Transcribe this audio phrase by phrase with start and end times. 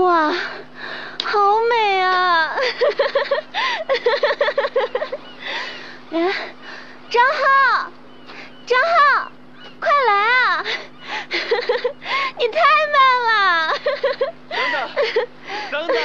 [0.00, 0.32] 哇，
[1.24, 2.56] 好美啊！
[6.12, 6.34] 哎，
[7.10, 7.92] 张浩，
[8.66, 9.30] 张浩，
[9.78, 10.64] 快来啊！
[12.38, 12.58] 你太
[12.94, 13.30] 慢了。
[14.48, 14.76] 等等，
[15.70, 15.96] 等等。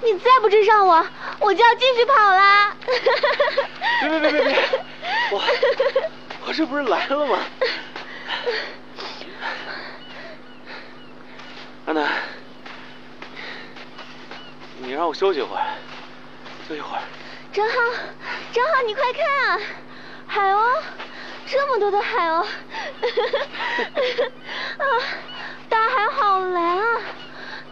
[0.00, 1.06] 你再不追上我，
[1.40, 2.74] 我就要继续跑啦！
[4.00, 4.56] 别别别别别，
[5.32, 5.42] 我
[6.46, 7.38] 我这不是来了吗？
[11.98, 12.06] 安南，
[14.78, 15.66] 你让我休息一会儿，
[16.68, 17.02] 就一会儿。
[17.52, 17.74] 张浩，
[18.52, 19.58] 张浩，你快看啊，
[20.28, 20.80] 海鸥，
[21.46, 22.44] 这么多的海鸥，
[24.78, 24.84] 啊，
[25.68, 27.00] 大海好蓝啊，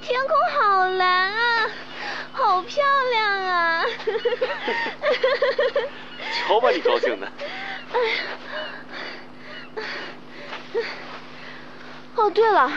[0.02, 1.70] 天空好蓝啊，
[2.32, 2.82] 好漂
[3.12, 3.84] 亮啊！
[6.34, 7.30] 瞧把你高兴的。
[7.94, 8.16] 哎呀，
[12.16, 12.68] 哦对了。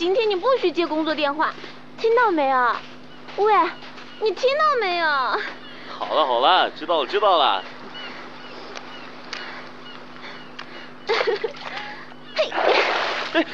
[0.00, 1.52] 今天你不许接工作电话，
[1.98, 2.76] 听到没有？
[3.36, 3.52] 喂，
[4.22, 5.06] 你听到没有？
[5.06, 7.62] 好了好了，知道了知道了。
[12.34, 12.50] 嘿，
[13.34, 13.44] 哎，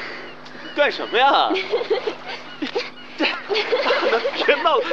[0.73, 1.49] 干什么呀？
[3.17, 4.83] 别闹了。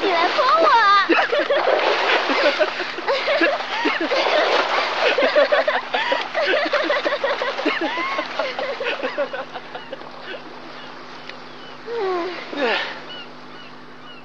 [0.00, 1.08] 你来泼我啊！
[3.98, 4.27] 唉，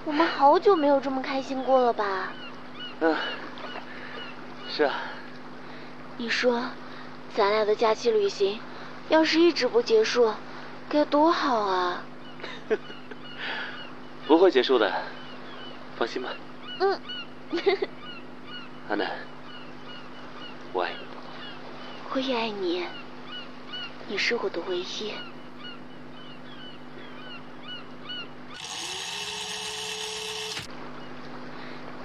[0.05, 2.33] 我们好久没有这么开心过了吧？
[2.99, 3.15] 嗯，
[4.69, 4.93] 是啊。
[6.17, 6.63] 你说，
[7.35, 8.59] 咱俩的假期旅行，
[9.09, 10.33] 要是一直不结束，
[10.89, 12.03] 该多好啊！
[14.27, 14.91] 不会结束的，
[15.97, 16.29] 放心吧。
[16.79, 16.99] 嗯。
[18.89, 19.09] 阿南，
[20.73, 21.05] 我爱你。
[22.13, 22.83] 我也爱你，
[24.07, 25.13] 你是我的唯一。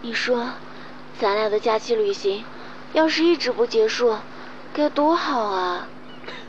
[0.02, 0.50] 你说，
[1.18, 2.44] 咱俩的假期旅行，
[2.92, 4.16] 要是一直不结束，
[4.72, 5.88] 该多好啊！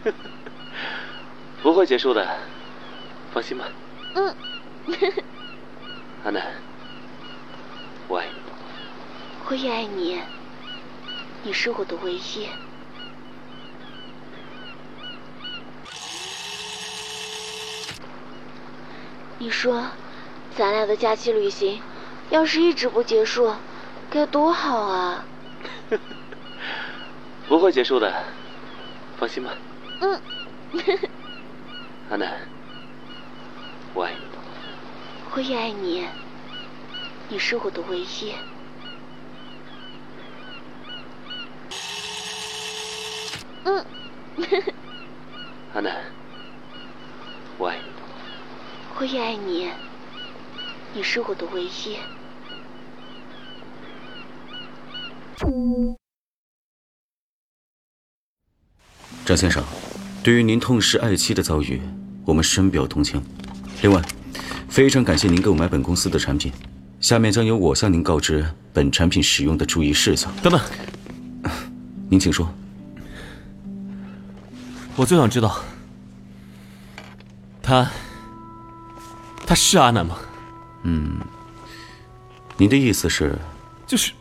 [1.63, 2.37] 不会结束的，
[3.33, 3.65] 放心吧。
[4.13, 4.35] 嗯。
[6.25, 6.41] 阿南，
[8.07, 8.33] 我爱你。
[9.49, 10.21] 我也爱你，
[11.43, 12.47] 你是我的唯一。
[19.39, 19.85] 你说，
[20.57, 21.81] 咱俩的假期旅行，
[22.29, 23.55] 要是一直不结束，
[24.09, 25.23] 该多好啊！
[27.47, 28.13] 不会结束的，
[29.17, 29.51] 放心吧。
[30.01, 30.21] 嗯。
[32.09, 32.37] 阿南，
[33.93, 34.19] 我爱你。
[35.33, 36.05] 我也爱你，
[37.29, 38.33] 你是我的唯一。
[43.65, 43.85] 嗯。
[45.73, 45.95] 阿南，
[47.57, 47.83] 我爱你。
[48.97, 49.69] 我也爱你，
[50.93, 51.97] 你是我的唯一。
[59.25, 59.63] 张先生，
[60.23, 61.79] 对于您痛失爱妻的遭遇，
[62.25, 63.23] 我们深表同情。
[63.83, 64.01] 另外，
[64.67, 66.51] 非常感谢您购买本公司的产品。
[66.99, 70.33] 下面将由我向您告知本产品使用的注意事项。
[70.43, 70.59] 等等，
[72.09, 72.51] 您请说。
[74.99, 75.63] 我就想知道，
[77.63, 77.89] 他。
[79.47, 80.19] 他是阿南吗？
[80.83, 81.21] 嗯，
[82.57, 83.33] 您的意思是？
[83.87, 84.11] 就是，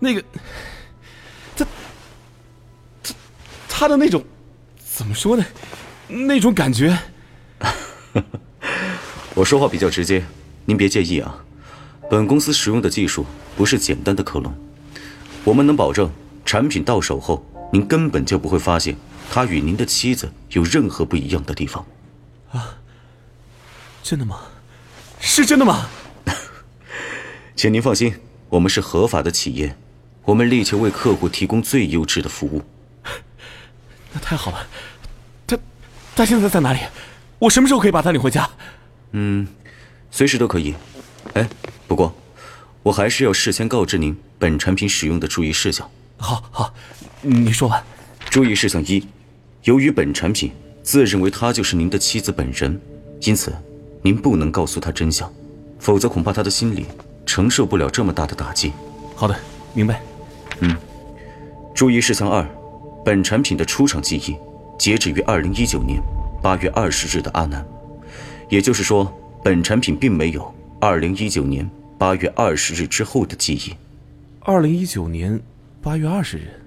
[0.00, 0.22] 那个，
[1.56, 1.64] 他，
[3.02, 3.14] 他，
[3.68, 4.22] 他的那种，
[4.84, 5.44] 怎么说呢？
[6.08, 6.98] 那种感觉。
[9.34, 10.24] 我说话比较直接，
[10.64, 11.36] 您别介意啊。
[12.10, 13.24] 本公司使用的技术
[13.56, 14.52] 不是简单的克隆，
[15.44, 16.10] 我们能保证
[16.44, 18.96] 产品到手后，您根本就不会发现
[19.30, 21.86] 他与您的妻子有任何不一样的地方。
[22.50, 22.76] 啊。
[24.02, 24.40] 真的吗？
[25.20, 25.88] 是真的吗？
[27.54, 28.14] 请您放心，
[28.48, 29.76] 我们是合法的企业，
[30.24, 32.62] 我们力求为客户提供最优质的服务。
[34.12, 34.66] 那太好了，
[35.46, 35.58] 他
[36.16, 36.80] 他现在在哪里？
[37.38, 38.50] 我什么时候可以把他领回家？
[39.12, 39.46] 嗯，
[40.10, 40.74] 随时都可以。
[41.34, 41.48] 哎，
[41.86, 42.12] 不过
[42.82, 45.88] 我还是要事先告知您本产品使用的注意事项。
[46.16, 46.74] 好，好，
[47.20, 47.84] 你说吧。
[48.30, 49.06] 注意事项一：
[49.64, 50.50] 由于本产品
[50.82, 52.80] 自认为她就是您的妻子本人，
[53.22, 53.52] 因此。
[54.02, 55.30] 您不能告诉她真相，
[55.78, 56.86] 否则恐怕她的心里
[57.26, 58.72] 承受不了这么大的打击。
[59.14, 59.36] 好的，
[59.74, 60.00] 明白。
[60.60, 60.74] 嗯，
[61.74, 62.48] 注意事项二：
[63.04, 64.34] 本产品的出厂记忆
[64.78, 66.00] 截止于二零一九年
[66.42, 67.62] 八月二十日的阿南，
[68.48, 69.12] 也就是说，
[69.44, 73.74] 本产品并没有二零一九年八月二十日之后的记忆。
[74.40, 75.38] 二零一九年
[75.82, 76.58] 八月二十日，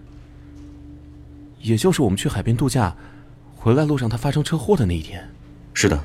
[1.63, 2.95] 也就是我们去海边度假，
[3.55, 5.27] 回来路上他发生车祸的那一天。
[5.73, 5.99] 是的。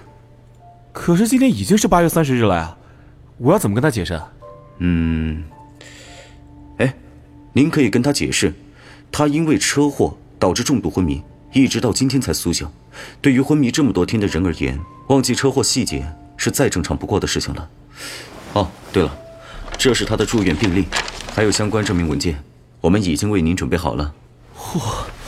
[0.93, 2.77] 可是今天已经是八月三十日了呀，
[3.37, 4.21] 我要怎么跟他解释？
[4.79, 5.45] 嗯，
[6.79, 6.95] 哎，
[7.53, 8.55] 您可以跟他解释，
[9.11, 11.23] 他因为车祸导致重度昏迷，
[11.53, 12.69] 一直到今天才苏醒。
[13.21, 14.79] 对于昏迷这么多天的人而言，
[15.09, 16.07] 忘记车祸细节
[16.37, 17.69] 是再正常不过的事情了。
[18.55, 19.17] 哦，对了，
[19.77, 20.87] 这是他的住院病历，
[21.35, 22.43] 还有相关证明文件，
[22.81, 24.15] 我们已经为您准备好了。
[24.57, 24.81] 嚯，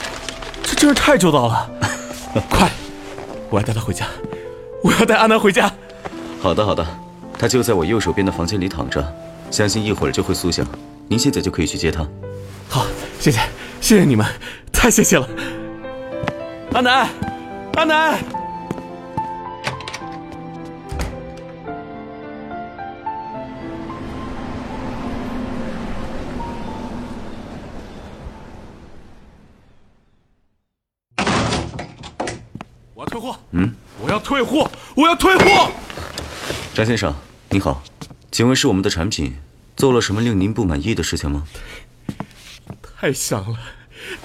[0.81, 1.69] 真是太周到了！
[2.49, 2.67] 快，
[3.51, 4.07] 我要带他回家。
[4.83, 5.71] 我要带阿南回家。
[6.41, 6.83] 好的，好的，
[7.37, 9.13] 他就在我右手边的房间里躺着，
[9.51, 10.65] 相信一会儿就会苏醒。
[11.07, 12.03] 您现在就可以去接他。
[12.67, 12.87] 好，
[13.19, 13.39] 谢谢，
[13.79, 14.25] 谢谢你们，
[14.73, 15.29] 太谢谢了。
[16.73, 17.07] 阿南，
[17.75, 18.17] 阿南，
[33.51, 33.73] 嗯。
[34.01, 34.69] 我要退货！
[34.95, 35.71] 我要退货！
[36.73, 37.13] 张先生，
[37.49, 37.83] 你好，
[38.31, 39.35] 请问是我们的产品
[39.75, 41.43] 做了什么令您不满意的事情吗？
[42.99, 43.59] 太像了，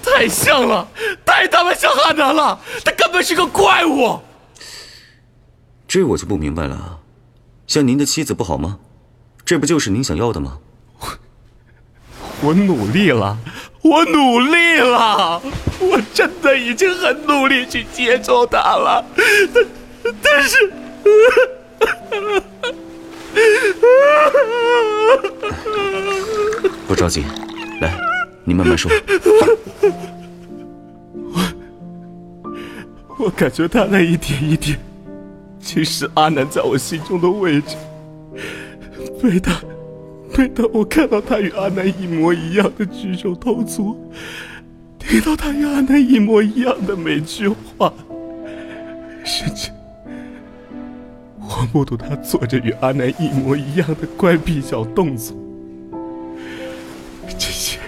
[0.01, 0.87] 太像了，
[1.25, 2.59] 太他妈像汉南了！
[2.83, 4.19] 他根本是个怪物！
[5.87, 6.99] 这我就不明白了，
[7.67, 8.79] 像您的妻子不好吗？
[9.45, 10.57] 这不就是您想要的吗？
[10.99, 11.17] 我
[12.49, 13.37] 我努力了，
[13.89, 15.41] 我努力了，
[15.79, 19.05] 我真的已经很努力去接受他了，
[19.53, 19.65] 但
[20.21, 20.71] 但是，
[26.87, 27.23] 不着急，
[27.81, 27.97] 来，
[28.43, 28.91] 你慢慢说。
[33.17, 34.77] 我我感觉他那一点一点，
[35.61, 37.75] 侵蚀阿南在我心中的位置，
[39.21, 39.53] 被他。
[40.37, 43.97] 每当我看到他与阿南一模一样的举手投足，
[44.99, 47.91] 听到他与阿南一模一样的每句话，
[49.25, 49.71] 甚至
[51.39, 55.35] 我目睹他做着与阿南一模一样的怪癖小动作，
[57.27, 57.79] 这些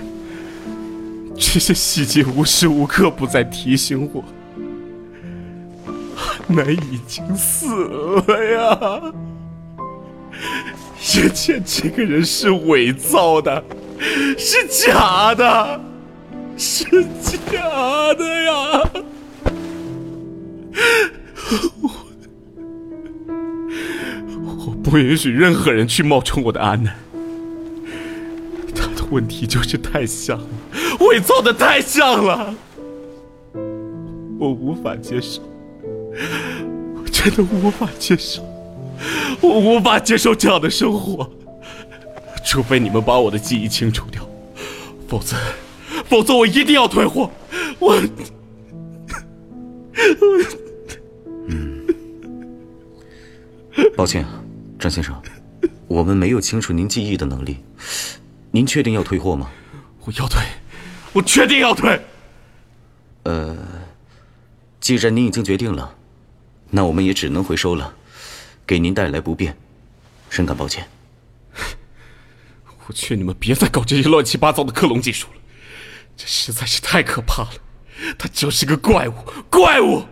[1.35, 4.23] 这些细节无时无刻不在提醒我，
[5.85, 9.13] 阿南已经死了呀。
[11.01, 13.63] 眼前这个人是伪造的，
[14.37, 15.81] 是假的，
[16.57, 16.83] 是
[17.49, 18.91] 假的呀！
[21.81, 21.89] 我
[24.65, 26.93] 我不允许任何人去冒充我的安南。
[28.75, 30.47] 他的问题就是太像了，
[30.99, 32.53] 伪造的太像了，
[34.37, 35.41] 我无法接受，
[36.13, 38.43] 我真的无法接受。
[39.41, 41.29] 我无法接受这样的生活，
[42.45, 44.27] 除非你们把我的记忆清除掉，
[45.07, 45.35] 否则，
[46.05, 47.31] 否则我一定要退货。
[47.79, 48.01] 我，
[51.47, 51.85] 嗯，
[53.95, 54.43] 抱歉啊，
[54.77, 55.15] 张先生，
[55.87, 57.57] 我们没有清除您记忆的能力。
[58.51, 59.49] 您确定要退货吗？
[60.05, 60.41] 我要退，
[61.13, 61.99] 我确定要退。
[63.23, 63.55] 呃，
[64.79, 65.95] 既然您已经决定了，
[66.71, 67.93] 那我们也只能回收了。
[68.69, 69.57] 给您带来不便，
[70.29, 70.87] 深感抱歉。
[72.85, 75.41] 我劝你们别再搞这些乱七八糟的克隆技术了，
[76.15, 77.49] 这实在是太可怕了。
[78.15, 79.13] 他就是个怪物，
[79.49, 80.05] 怪物。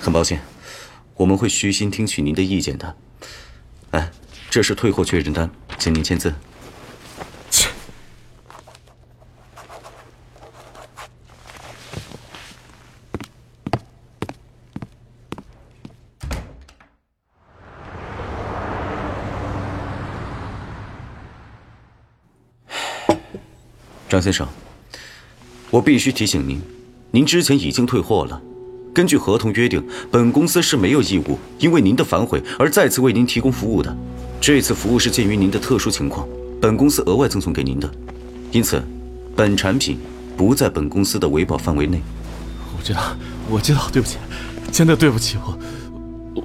[0.00, 0.42] 很抱歉，
[1.14, 2.96] 我们会虚心听取您的意见的。
[3.92, 4.10] 哎，
[4.50, 5.48] 这是退货确认单，
[5.78, 6.34] 请您签字。
[24.12, 24.46] 张先生，
[25.70, 26.60] 我必须提醒您，
[27.12, 28.38] 您之前已经退货了。
[28.92, 33.96] 根据合同约定，本公司是没有义务因为您的反悔而再次为您提供服务的。
[34.38, 36.28] 这次服务是鉴于您的特殊情况，
[36.60, 37.90] 本公司额外赠送给您的，
[38.50, 38.82] 因此，
[39.34, 39.98] 本产品
[40.36, 42.02] 不在本公司的维保范围内。
[42.76, 43.16] 我知道，
[43.48, 44.18] 我知道，对不起，
[44.70, 45.58] 真的对不起，我，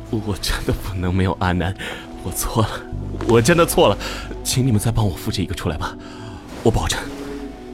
[0.09, 1.75] 我，我真的不能没有阿南，
[2.24, 2.69] 我错了，
[3.27, 3.97] 我真的错了，
[4.41, 5.97] 请你们再帮我复制一个出来吧，
[6.63, 6.97] 我保证。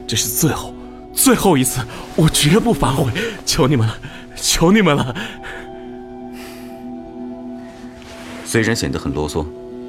[0.06, 0.74] 这是最后，
[1.12, 1.80] 最后一次，
[2.14, 3.10] 我绝不反悔，
[3.46, 3.96] 求你们了，
[4.36, 5.14] 求你们了。
[8.44, 9.44] 虽然显得很啰嗦，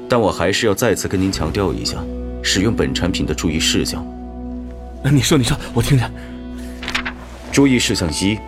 [0.08, 1.98] 但我还是要再次跟您强调一下，
[2.42, 4.04] 使用本产品的注意事项。
[5.04, 6.10] 你说，你说，我听着。
[7.52, 8.38] 注意事项一：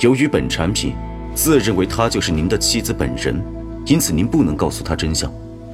[0.00, 0.94] 由于本产品
[1.34, 3.38] 自认为她就是您的妻子本人，
[3.84, 5.30] 因此您不能告诉她真相，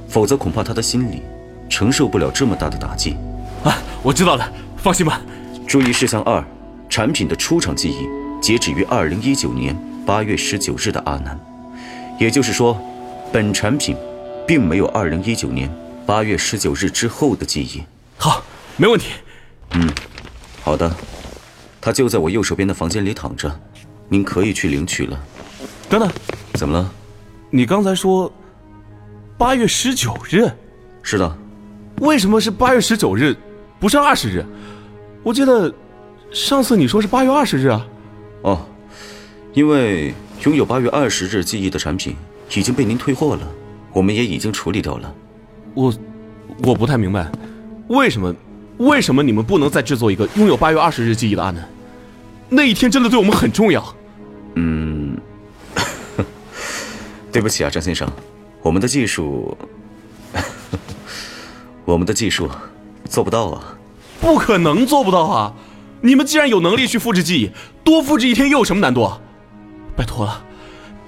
[0.09, 1.21] 否则恐怕她的心里
[1.69, 3.15] 承受不了这么大的打击。
[3.63, 4.51] 啊，我知道了。
[4.85, 5.19] 放心吧。
[5.65, 6.45] 注意事项二：
[6.87, 8.07] 产品的出厂记忆
[8.39, 9.75] 截止于二零一九年
[10.05, 11.35] 八月十九日的阿南，
[12.19, 12.79] 也就是说，
[13.33, 13.97] 本产品
[14.47, 15.67] 并没有二零一九年
[16.05, 17.81] 八月十九日之后的记忆。
[18.15, 18.43] 好，
[18.77, 19.07] 没问题。
[19.71, 19.89] 嗯，
[20.61, 20.95] 好的。
[21.81, 23.59] 他就在我右手边的房间里躺着，
[24.07, 25.19] 您可以去领取了。
[25.89, 26.07] 等等，
[26.53, 26.93] 怎么了？
[27.49, 28.31] 你刚才说
[29.35, 30.47] 八月十九日？
[31.01, 31.37] 是的。
[32.01, 33.35] 为什么是八月十九日，
[33.79, 34.45] 不是二十日？
[35.25, 35.73] 我记得
[36.31, 37.83] 上次你说是八月二十日啊。
[38.43, 38.63] 哦，
[39.53, 40.13] 因为
[40.43, 42.15] 拥有八月二十日记忆的产品
[42.55, 43.41] 已经被您退货了，
[43.91, 45.11] 我们也已经处理掉了。
[45.73, 45.91] 我
[46.63, 47.27] 我不太明白，
[47.87, 48.35] 为什么
[48.77, 51.67] 为什么你们不能再制作一个拥有八月二十日记忆的阿南？
[52.47, 53.83] 那一天真的对我们很重要。
[54.53, 55.17] 嗯，
[57.33, 58.07] 对不起啊，张先生，
[58.61, 59.57] 我们的技术，
[61.83, 62.47] 我们的技术
[63.09, 63.75] 做不到啊。
[64.19, 65.53] 不可能做不到啊！
[66.01, 67.51] 你们既然有能力去复制记忆，
[67.83, 69.11] 多复制一天又有什么难度？
[69.95, 70.43] 拜托了，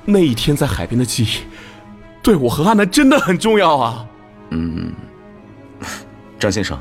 [0.06, 1.28] 那一天在海边的记忆，
[2.24, 4.06] 对我和阿南真的很重要啊。
[4.50, 4.94] 嗯，
[6.40, 6.80] 张先生，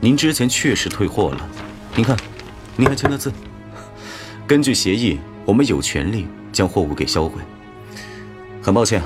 [0.00, 1.48] 您之前确实退货了，
[1.94, 2.16] 您看，
[2.74, 3.32] 您还签了字。
[4.46, 7.40] 根据协议，我们有权利将货物给销毁。
[8.62, 9.02] 很抱歉，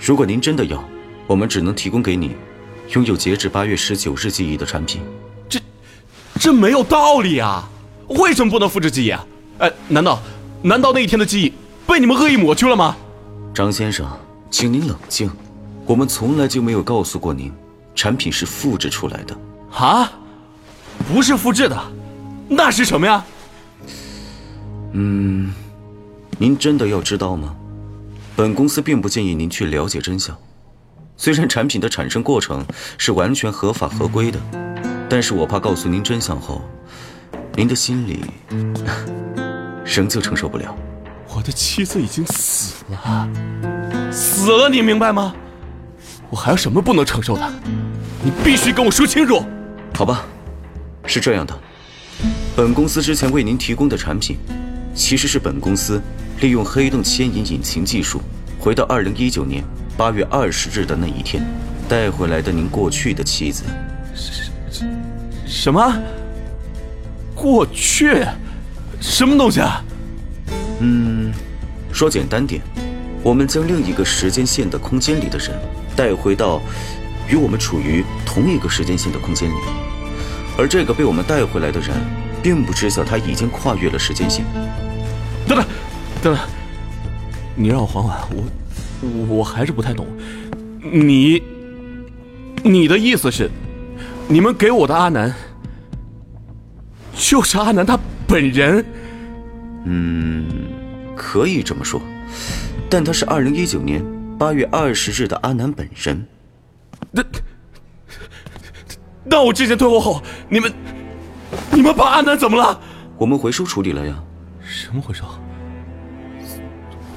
[0.00, 0.82] 如果您真的要，
[1.26, 2.36] 我们只能提供给你
[2.90, 5.00] 拥有截止八月十九日记忆的产品。
[6.38, 7.68] 这，没有道理啊！
[8.08, 9.26] 为什么不能复制记忆啊？
[9.58, 10.20] 哎，难道，
[10.62, 11.52] 难道那一天的记忆
[11.86, 12.96] 被你们恶意抹去了吗？
[13.52, 14.06] 张先生，
[14.50, 15.30] 请您冷静。
[15.84, 17.52] 我们从来就没有告诉过您，
[17.94, 19.36] 产品是复制出来的。
[19.72, 20.12] 啊？
[21.12, 21.76] 不是复制的，
[22.48, 23.24] 那是什么呀？
[24.92, 25.52] 嗯，
[26.38, 27.54] 您真的要知道吗？
[28.36, 30.36] 本公司并不建议您去了解真相。
[31.16, 32.64] 虽然产品的产生过程
[32.96, 34.38] 是完全合法合规的，
[35.08, 36.60] 但是我怕告诉您真相后，
[37.54, 38.24] 您的心里
[39.84, 40.76] 仍旧承受不了。
[41.34, 43.28] 我的妻子已经死了，
[44.10, 45.34] 死了，你明白吗？
[46.30, 47.52] 我还有什么不能承受的？
[48.22, 49.42] 你必须跟我说清楚。
[49.94, 50.26] 好吧，
[51.06, 51.58] 是这样的，
[52.54, 54.36] 本公司之前为您提供的产品。
[54.94, 56.02] 其实是本公司
[56.40, 58.20] 利用黑洞牵引引擎技术，
[58.58, 59.62] 回到二零一九年
[59.96, 61.46] 八月二十日的那一天，
[61.88, 63.62] 带回来的您过去的妻子。
[65.48, 66.02] 什什么？
[67.34, 68.24] 过去？
[69.00, 69.84] 什么东西啊？
[70.80, 71.32] 嗯，
[71.92, 72.62] 说简单点，
[73.22, 75.50] 我们将另一个时间线的空间里的人
[75.96, 76.60] 带回到
[77.28, 79.54] 与我们处于同一个时间线的空间里，
[80.56, 81.90] 而这个被我们带回来的人，
[82.42, 84.44] 并不知晓他已经跨越了时间线。
[85.46, 85.66] 等等，
[86.22, 86.38] 等等，
[87.54, 88.18] 你让我缓缓，
[89.02, 90.06] 我我还是不太懂。
[90.80, 91.42] 你，
[92.62, 93.50] 你的意思是，
[94.30, 95.34] 你们给我的阿南，
[97.14, 98.84] 就是阿南他本人？
[99.84, 100.46] 嗯，
[101.16, 101.98] 可以这么说，
[102.90, 104.04] 但他是二零一九年
[104.38, 106.26] 八月二十日的阿南本人。
[107.10, 107.24] 那，
[109.24, 110.70] 那我之前退货后，你们，
[111.72, 112.78] 你们把阿南怎么了？
[113.16, 114.22] 我们回收处理了呀。
[114.60, 115.24] 什么回收？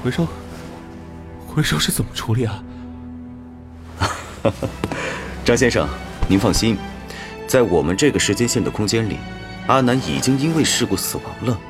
[0.02, 0.26] 回收？
[1.46, 2.64] 回收是怎么处理啊？
[5.44, 5.86] 张先生，
[6.26, 6.78] 您放心，
[7.52, 9.18] 在我们这个时间线的空间里，
[9.66, 11.60] 阿南已经因为事故死亡了，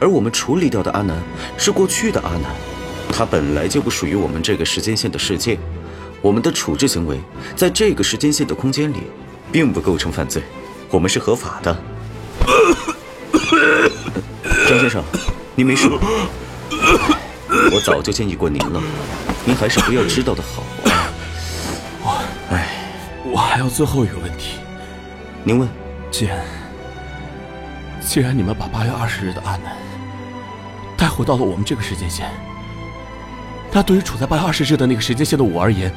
[0.00, 1.16] 而我们处理掉的阿南
[1.56, 2.50] 是过去的阿南，
[3.12, 5.56] 他本来就不属于我们这个时间线的世界，
[6.20, 7.20] 我们的处置行为
[7.54, 9.04] 在这个时间线的空间里，
[9.52, 10.42] 并不构成犯罪，
[10.90, 11.76] 我们是合法的。
[14.68, 15.04] 张先生，
[15.54, 15.98] 您没事吧？
[17.70, 18.82] 我早就建议过您了，
[19.44, 20.64] 您还是不要知道的好。
[22.02, 22.90] 我，哎，
[23.30, 24.54] 我还有最后一个问题，
[25.44, 25.68] 您问。
[26.10, 26.44] 既然，
[28.00, 29.76] 既然你们把八月二十日的阿南
[30.96, 32.30] 带回到了我们这个时间线，
[33.70, 35.92] 那对于处在八月二十日的那个时间线的我而言，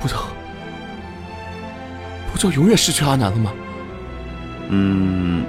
[0.00, 0.16] 不就
[2.32, 3.52] 不就永远失去阿南了吗？
[4.70, 5.44] 嗯。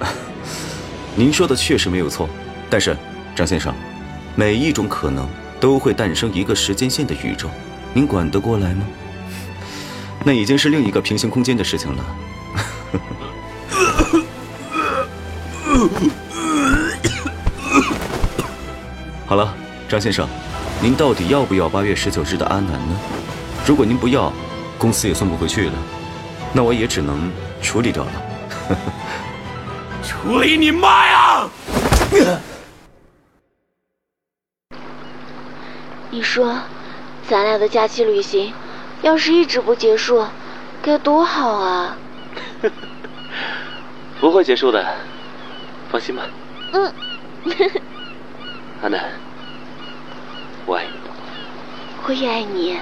[1.14, 2.26] 您说的确实没有错，
[2.70, 2.96] 但是，
[3.36, 3.74] 张先生，
[4.34, 5.28] 每一种可能
[5.60, 7.50] 都会诞生一个时间线的宇宙，
[7.92, 8.86] 您管得过来吗？
[10.24, 12.04] 那已经是另一个平行空间的事情了。
[19.26, 19.54] 好了，
[19.88, 20.28] 张先生，
[20.82, 23.00] 您到底要不要八月十九日的阿南呢？
[23.66, 24.30] 如果您不要，
[24.76, 25.72] 公司也送不回去了，
[26.52, 28.10] 那我也只能处理掉了。
[30.04, 31.48] 处理你妈呀！
[36.10, 36.54] 你说，
[37.26, 38.52] 咱俩的假期旅行，
[39.00, 40.26] 要是一直不结束，
[40.82, 41.96] 该多好啊！
[44.20, 44.86] 不会结束的，
[45.92, 46.22] 放心吧。
[46.72, 46.90] 嗯。
[48.80, 49.12] 阿南，
[50.64, 50.92] 我爱你。
[52.06, 52.78] 我也爱你。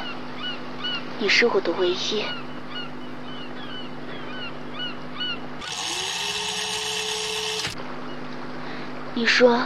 [1.19, 2.25] 你是我的唯一。
[9.15, 9.61] 你说，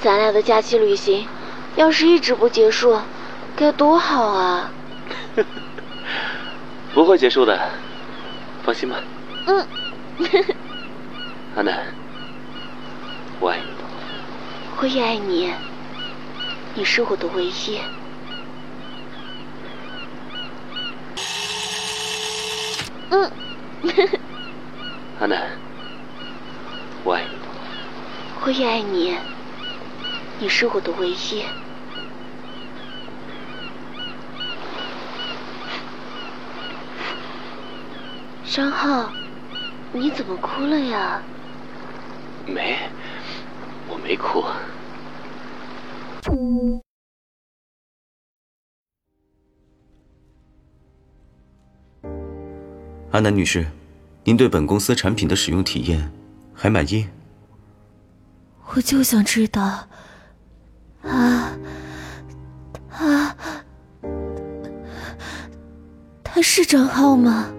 [0.00, 1.28] 咱俩的假期旅行，
[1.76, 2.98] 要是一直不结束，
[3.54, 4.70] 该多好啊！
[6.94, 7.60] 不会结束的，
[8.64, 8.96] 放心吧。
[9.44, 9.66] 嗯。
[11.54, 11.78] 阿南，
[13.40, 13.64] 我爱你。
[14.76, 15.50] 我也爱你。
[16.74, 17.80] 你是我的唯一。
[23.08, 23.32] 嗯。
[25.18, 25.58] 阿南，
[27.02, 27.38] 我爱你。
[28.44, 29.16] 我也爱你，
[30.38, 31.44] 你是我的唯一。
[38.44, 39.10] 张浩，
[39.92, 41.22] 你怎么哭了呀？
[42.46, 42.78] 没，
[43.90, 44.44] 我没哭。
[53.12, 53.66] 阿南女士，
[54.22, 56.12] 您对本公司产品的使用体验
[56.54, 57.08] 还满意？
[58.72, 59.88] 我就想知道，
[61.02, 61.58] 啊，
[62.88, 63.36] 他，
[66.22, 67.52] 他是张浩吗？